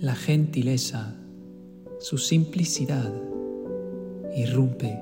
[0.00, 1.14] La gentileza,
[1.98, 3.12] su simplicidad,
[4.34, 4.98] irrumpe,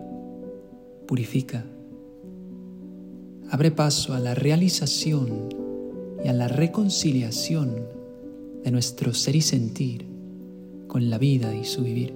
[1.07, 1.65] purifica,
[3.49, 5.51] abre paso a la realización
[6.25, 7.87] y a la reconciliación
[8.65, 10.05] de nuestro ser y sentir
[10.89, 12.13] con la vida y su vivir,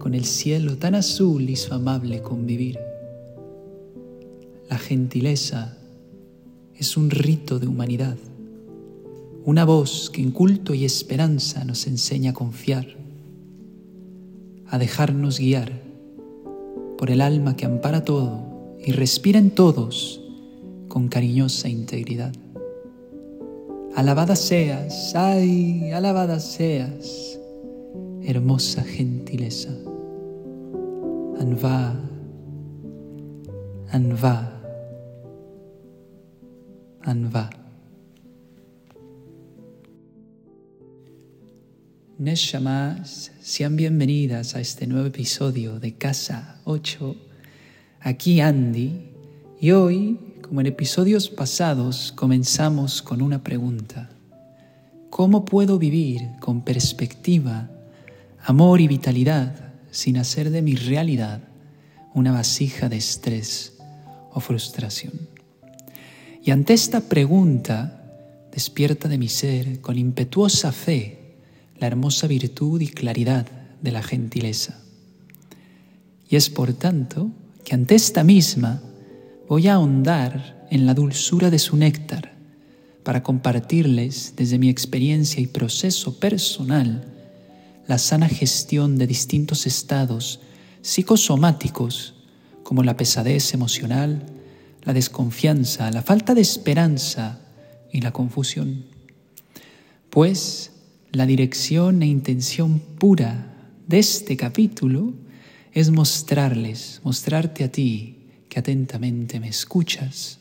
[0.00, 2.87] con el cielo tan azul y su amable convivir.
[4.68, 5.78] La gentileza
[6.76, 8.16] es un rito de humanidad,
[9.44, 12.86] una voz que en culto y esperanza nos enseña a confiar,
[14.66, 15.72] a dejarnos guiar
[16.98, 20.20] por el alma que ampara todo y respira en todos
[20.88, 22.34] con cariñosa integridad.
[23.94, 27.38] Alabada seas, ay, alabada seas,
[28.22, 29.70] hermosa gentileza.
[31.40, 31.94] Anva,
[33.90, 34.57] Anva,
[37.08, 37.48] Anva.
[42.18, 47.16] Neshamas, sean bienvenidas a este nuevo episodio de Casa 8.
[48.00, 49.08] Aquí Andy
[49.58, 54.10] y hoy como en episodios pasados, comenzamos con una pregunta.
[55.08, 57.70] ¿Cómo puedo vivir con perspectiva,
[58.44, 61.40] amor y vitalidad sin hacer de mi realidad
[62.12, 63.78] una vasija de estrés
[64.30, 65.37] o frustración?
[66.44, 67.98] Y ante esta pregunta,
[68.52, 71.36] despierta de mi ser con impetuosa fe
[71.78, 73.46] la hermosa virtud y claridad
[73.82, 74.80] de la gentileza.
[76.28, 77.30] Y es por tanto
[77.64, 78.82] que ante esta misma
[79.48, 82.34] voy a ahondar en la dulzura de su néctar
[83.02, 87.14] para compartirles desde mi experiencia y proceso personal
[87.86, 90.40] la sana gestión de distintos estados
[90.82, 92.14] psicosomáticos
[92.62, 94.26] como la pesadez emocional,
[94.88, 97.40] la desconfianza, la falta de esperanza
[97.92, 98.86] y la confusión.
[100.08, 100.70] Pues
[101.12, 103.52] la dirección e intención pura
[103.86, 105.12] de este capítulo
[105.74, 110.38] es mostrarles, mostrarte a ti, que atentamente me escuchas,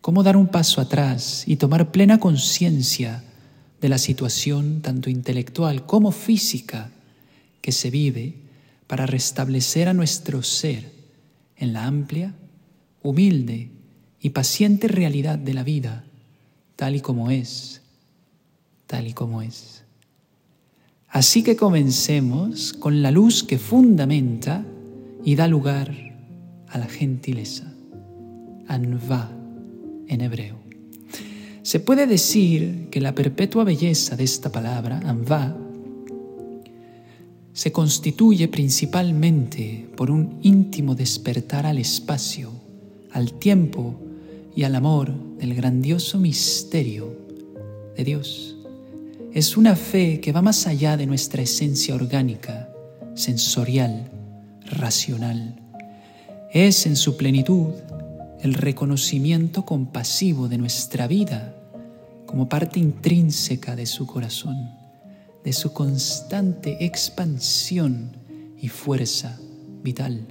[0.00, 3.22] cómo dar un paso atrás y tomar plena conciencia
[3.80, 6.90] de la situación tanto intelectual como física
[7.60, 8.40] que se vive
[8.88, 10.92] para restablecer a nuestro ser
[11.54, 12.34] en la amplia,
[13.02, 13.70] humilde
[14.20, 16.04] y paciente realidad de la vida,
[16.76, 17.82] tal y como es,
[18.86, 19.84] tal y como es.
[21.08, 24.64] Así que comencemos con la luz que fundamenta
[25.24, 25.94] y da lugar
[26.68, 27.72] a la gentileza.
[28.66, 29.30] Anva
[30.06, 30.58] en hebreo.
[31.62, 35.56] Se puede decir que la perpetua belleza de esta palabra, anva,
[37.52, 42.52] se constituye principalmente por un íntimo despertar al espacio,
[43.18, 44.00] al tiempo
[44.56, 47.14] y al amor del grandioso misterio
[47.96, 48.56] de Dios.
[49.32, 52.70] Es una fe que va más allá de nuestra esencia orgánica,
[53.14, 54.10] sensorial,
[54.64, 55.68] racional
[56.50, 57.74] es en su plenitud
[58.40, 61.54] el reconocimiento compasivo de nuestra vida
[62.24, 64.70] como parte intrínseca de su corazón,
[65.44, 68.16] de su constante expansión
[68.56, 69.38] y fuerza
[69.82, 70.26] vital.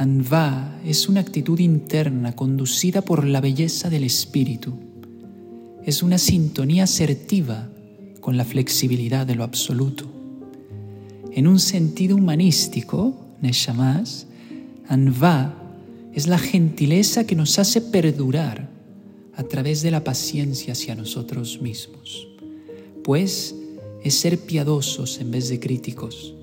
[0.00, 4.72] Anva es una actitud interna conducida por la belleza del espíritu.
[5.84, 7.68] Es una sintonía asertiva
[8.22, 10.10] con la flexibilidad de lo absoluto.
[11.32, 14.26] En un sentido humanístico, Neshamas,
[14.88, 15.54] Anva
[16.14, 18.70] es la gentileza que nos hace perdurar
[19.34, 22.26] a través de la paciencia hacia nosotros mismos,
[23.04, 23.54] pues
[24.02, 26.34] es ser piadosos en vez de críticos,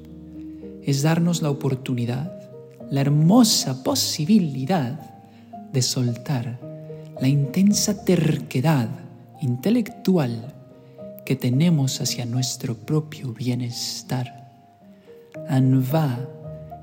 [0.83, 2.36] es darnos la oportunidad,
[2.89, 4.99] la hermosa posibilidad
[5.73, 6.59] de soltar
[7.19, 8.89] la intensa terquedad
[9.41, 10.53] intelectual
[11.25, 14.51] que tenemos hacia nuestro propio bienestar.
[15.49, 16.19] Anva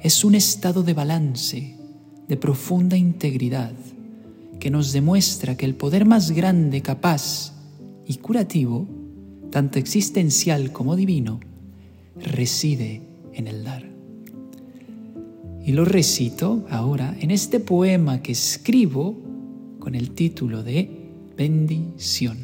[0.02, 1.76] es un estado de balance,
[2.28, 3.72] de profunda integridad,
[4.60, 7.52] que nos demuestra que el poder más grande, capaz
[8.06, 8.86] y curativo,
[9.50, 11.40] tanto existencial como divino,
[12.16, 13.02] reside
[13.32, 13.93] en el dar.
[15.64, 19.16] Y lo recito ahora en este poema que escribo
[19.78, 22.38] con el título de Bendición.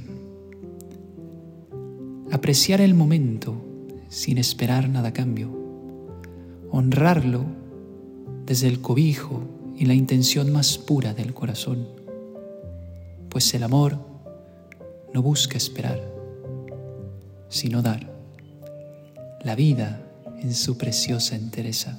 [2.31, 3.55] Apreciar el momento
[4.08, 5.61] sin esperar nada a cambio
[6.70, 7.44] honrarlo
[8.46, 9.43] desde el cobijo
[9.76, 11.88] y la intención más pura del corazón,
[13.28, 13.99] pues el amor
[15.12, 16.00] no busca esperar,
[17.49, 18.12] sino dar
[19.43, 20.02] la vida
[20.40, 21.99] en su preciosa entereza.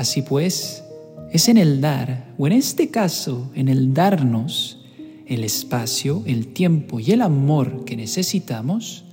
[0.00, 0.82] Así pues,
[1.30, 4.78] es en el dar, o en este caso, en el darnos
[5.26, 9.04] el espacio, el tiempo y el amor que necesitamos,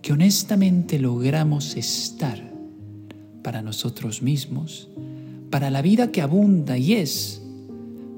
[0.00, 2.50] que honestamente logramos estar
[3.42, 4.88] para nosotros mismos,
[5.50, 7.42] para la vida que abunda y es,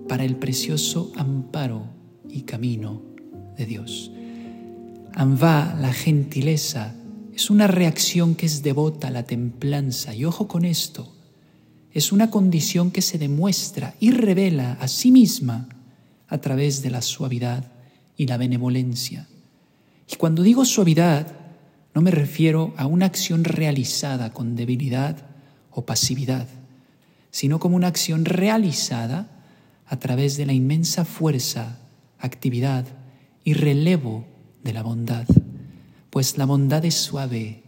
[0.06, 1.83] para el precioso amparo
[2.31, 3.03] y camino
[3.56, 4.12] de Dios.
[5.15, 6.95] Anva, la gentileza,
[7.35, 11.18] es una reacción que es devota a la templanza, y ojo con esto,
[11.93, 15.69] es una condición que se demuestra y revela a sí misma
[16.29, 17.73] a través de la suavidad
[18.17, 19.29] y la benevolencia.
[20.11, 21.35] Y cuando digo suavidad,
[21.94, 25.17] no me refiero a una acción realizada con debilidad
[25.70, 26.46] o pasividad,
[27.31, 29.29] sino como una acción realizada
[29.87, 31.79] a través de la inmensa fuerza,
[32.19, 32.87] actividad
[33.44, 34.26] y relevo
[34.62, 35.26] de la bondad,
[36.11, 37.62] pues la bondad es suave,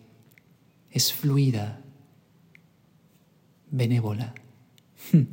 [0.91, 1.81] es fluida,
[3.71, 4.35] benévola.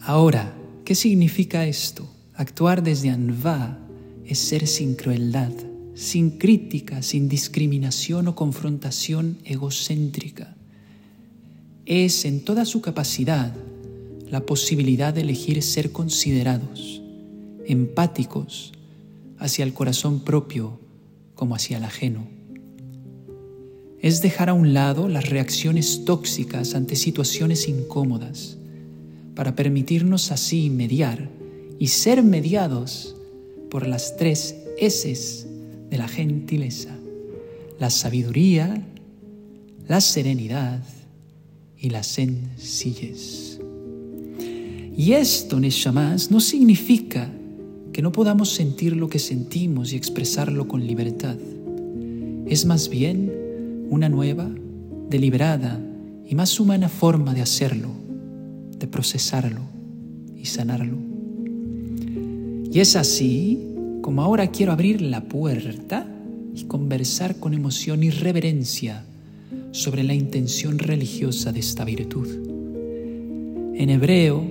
[0.00, 2.08] Ahora, ¿qué significa esto?
[2.34, 3.78] Actuar desde Anva
[4.24, 5.52] es ser sin crueldad,
[5.94, 10.56] sin crítica, sin discriminación o confrontación egocéntrica.
[11.86, 13.54] Es en toda su capacidad
[14.28, 17.00] la posibilidad de elegir ser considerados,
[17.66, 18.72] empáticos
[19.38, 20.80] hacia el corazón propio
[21.34, 22.35] como hacia el ajeno
[24.00, 28.56] es dejar a un lado las reacciones tóxicas ante situaciones incómodas,
[29.34, 31.28] para permitirnos así mediar
[31.78, 33.16] y ser mediados
[33.70, 35.46] por las tres S
[35.90, 36.96] de la gentileza,
[37.78, 38.82] la sabiduría,
[39.88, 40.82] la serenidad
[41.78, 43.60] y la sencillez.
[44.96, 47.30] Y esto, Neshamas, no significa
[47.92, 51.36] que no podamos sentir lo que sentimos y expresarlo con libertad.
[52.46, 53.45] Es más bien
[53.90, 54.48] una nueva,
[55.08, 55.80] deliberada
[56.28, 57.90] y más humana forma de hacerlo,
[58.78, 59.60] de procesarlo
[60.36, 60.96] y sanarlo.
[62.72, 63.62] Y es así
[64.02, 66.06] como ahora quiero abrir la puerta
[66.54, 69.04] y conversar con emoción y reverencia
[69.72, 72.28] sobre la intención religiosa de esta virtud.
[73.74, 74.44] En hebreo,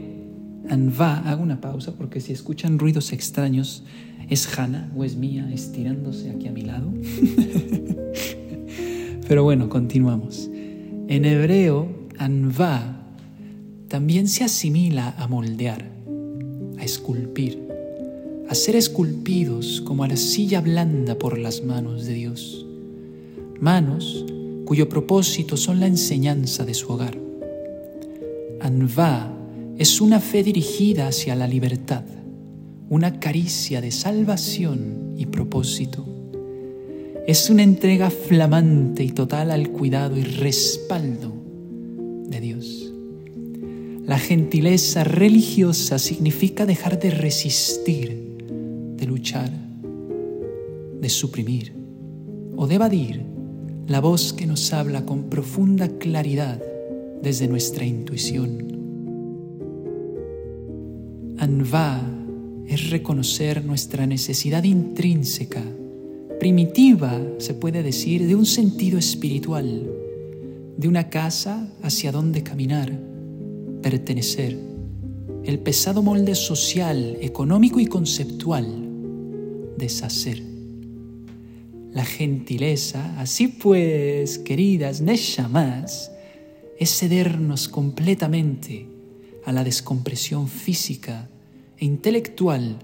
[0.69, 3.83] Anva, hago una pausa porque si escuchan ruidos extraños,
[4.29, 6.91] es Hannah o es mía estirándose aquí a mi lado.
[9.27, 10.49] Pero bueno, continuamos.
[11.07, 11.87] En hebreo,
[12.17, 13.01] anva
[13.87, 15.89] también se asimila a moldear,
[16.77, 17.67] a esculpir,
[18.49, 22.65] a ser esculpidos como a la silla blanda por las manos de Dios.
[23.59, 24.25] Manos
[24.65, 27.17] cuyo propósito son la enseñanza de su hogar.
[28.59, 29.31] Anva
[29.77, 32.03] es una fe dirigida hacia la libertad,
[32.89, 36.14] una caricia de salvación y propósito
[37.27, 41.33] es una entrega flamante y total al cuidado y respaldo
[42.27, 42.93] de Dios.
[44.05, 48.37] La gentileza religiosa significa dejar de resistir,
[48.95, 49.49] de luchar,
[51.01, 51.73] de suprimir
[52.55, 53.21] o de evadir
[53.87, 56.61] la voz que nos habla con profunda claridad
[57.23, 58.75] desde nuestra intuición.
[61.39, 62.01] Anva
[62.67, 65.63] es reconocer nuestra necesidad intrínseca
[66.45, 69.89] primitiva, se puede decir, de un sentido espiritual,
[70.77, 72.95] de una casa hacia donde caminar,
[73.81, 74.55] pertenecer,
[75.43, 78.67] el pesado molde social, económico y conceptual,
[79.75, 80.43] deshacer.
[81.91, 86.11] La gentileza, así pues, queridas Neshamas,
[86.77, 88.85] es cedernos completamente
[89.45, 91.27] a la descompresión física
[91.79, 92.77] e intelectual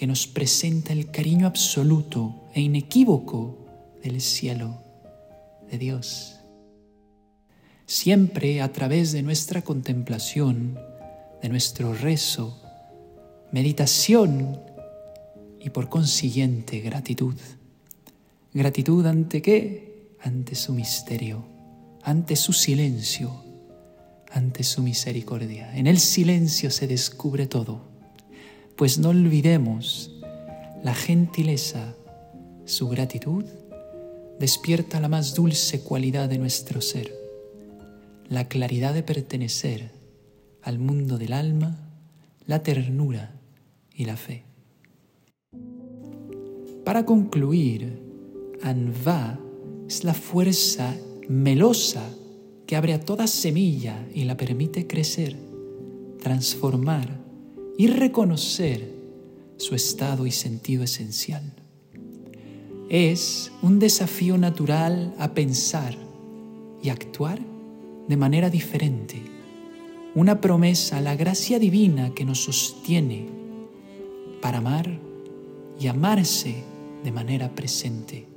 [0.00, 3.66] que nos presenta el cariño absoluto e inequívoco
[4.02, 4.80] del cielo
[5.70, 6.40] de Dios.
[7.84, 10.78] Siempre a través de nuestra contemplación,
[11.42, 12.62] de nuestro rezo,
[13.52, 14.58] meditación
[15.60, 17.34] y por consiguiente gratitud.
[18.54, 20.16] Gratitud ante qué?
[20.22, 21.44] Ante su misterio,
[22.02, 23.44] ante su silencio,
[24.30, 25.76] ante su misericordia.
[25.76, 27.89] En el silencio se descubre todo,
[28.76, 30.10] pues no olvidemos
[30.82, 31.94] la gentileza
[32.64, 33.44] su gratitud
[34.38, 37.12] despierta la más dulce cualidad de nuestro ser,
[38.28, 39.90] la claridad de pertenecer
[40.62, 41.76] al mundo del alma,
[42.46, 43.34] la ternura
[43.94, 44.44] y la fe.
[46.84, 48.00] Para concluir,
[48.62, 49.38] Anva
[49.86, 50.96] es la fuerza
[51.28, 52.08] melosa
[52.66, 55.36] que abre a toda semilla y la permite crecer,
[56.22, 57.20] transformar
[57.80, 58.92] y reconocer
[59.56, 61.54] su estado y sentido esencial
[62.90, 65.96] es un desafío natural a pensar
[66.82, 67.40] y actuar
[68.06, 69.22] de manera diferente,
[70.14, 73.30] una promesa, la gracia divina que nos sostiene
[74.42, 75.00] para amar
[75.80, 76.62] y amarse
[77.02, 78.28] de manera presente.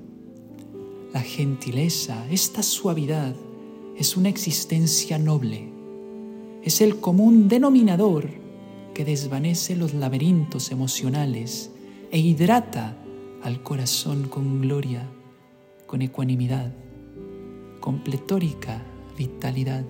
[1.13, 3.35] La gentileza, esta suavidad,
[3.97, 5.67] es una existencia noble.
[6.63, 8.42] Es el común denominador
[8.93, 11.71] que desvanece los laberintos emocionales
[12.11, 12.95] e hidrata
[13.41, 15.09] al corazón con gloria,
[15.87, 16.73] con ecuanimidad,
[17.79, 18.81] con pletórica
[19.17, 19.83] vitalidad.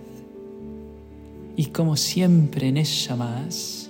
[1.56, 2.84] Y como siempre en
[3.18, 3.90] más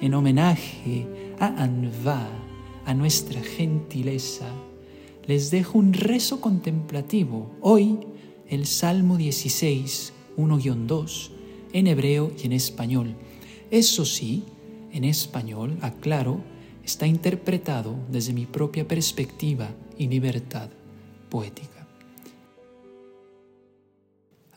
[0.00, 1.06] en homenaje
[1.38, 2.26] a Anva,
[2.84, 4.46] a nuestra gentileza,
[5.26, 7.52] les dejo un rezo contemplativo.
[7.60, 8.00] Hoy
[8.48, 11.30] el Salmo 16, 1-2,
[11.72, 13.14] en hebreo y en español.
[13.72, 14.44] Eso sí,
[14.92, 16.42] en español, aclaro,
[16.84, 20.68] está interpretado desde mi propia perspectiva y libertad
[21.30, 21.88] poética.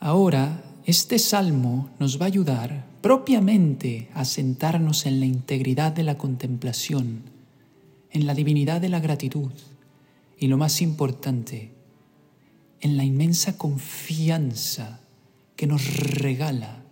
[0.02, 6.18] Ahora, este salmo nos va a ayudar propiamente a sentarnos en la integridad de la
[6.18, 7.22] contemplación,
[8.12, 9.54] en la divinidad de la gratitud
[10.38, 11.72] y lo más importante,
[12.82, 15.00] en la inmensa confianza
[15.56, 16.85] que nos regala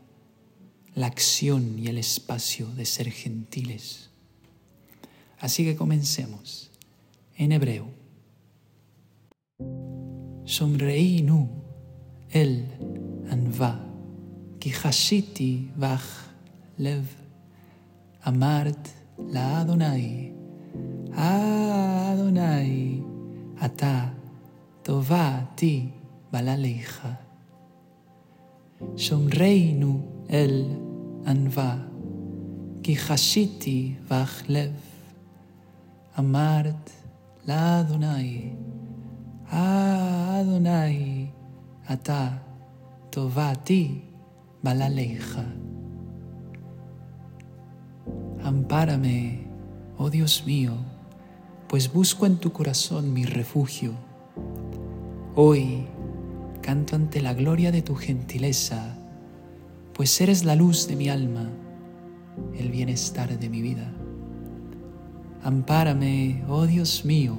[0.95, 4.09] la acción y el espacio de ser gentiles.
[5.39, 6.69] Así que comencemos
[7.35, 7.87] en hebreo.
[11.23, 11.49] nu
[12.31, 12.65] el
[13.29, 13.79] anva,
[14.59, 16.29] ki hashiti vach
[16.77, 17.05] lev,
[18.23, 18.87] amart
[19.31, 20.33] la Adonai,
[21.15, 23.03] Adonai,
[23.59, 24.13] ata
[24.83, 25.91] tovati
[26.31, 27.19] balaleja.
[29.75, 30.82] nu el
[31.24, 31.78] anva,
[32.82, 34.72] ki hashiti vach lev,
[36.18, 36.90] אמרת
[37.48, 38.52] לאדוני,
[39.50, 41.32] Adonai,
[41.88, 42.42] ata
[43.10, 44.02] tovati
[44.62, 45.44] balaleja.
[48.42, 49.46] Ampárame,
[49.96, 50.74] oh Dios mío,
[51.66, 53.92] pues busco en tu corazón mi refugio.
[55.34, 55.86] Hoy
[56.60, 58.98] canto ante la gloria de tu gentileza,
[59.93, 61.49] pues eres la luz de mi alma,
[62.57, 63.91] el bienestar de mi vida.
[65.43, 67.35] Ampárame, oh Dios mío,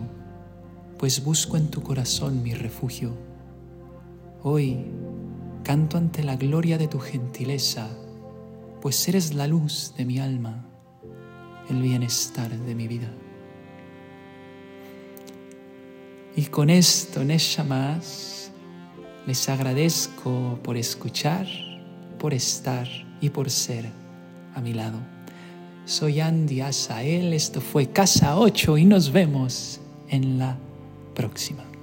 [0.98, 3.12] pues busco en tu corazón mi refugio.
[4.42, 4.84] Hoy
[5.64, 7.88] canto ante la gloria de tu gentileza,
[8.80, 10.66] pues eres la luz de mi alma,
[11.68, 13.10] el bienestar de mi vida.
[16.36, 18.52] Y con esto, Nesha más,
[19.26, 21.46] les agradezco por escuchar,
[22.24, 22.88] por estar
[23.20, 23.84] y por ser
[24.54, 24.96] a mi lado.
[25.84, 29.78] Soy Andy Asael, esto fue Casa 8 y nos vemos
[30.08, 30.56] en la
[31.14, 31.73] próxima.